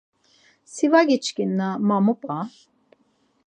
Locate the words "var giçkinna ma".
0.91-1.97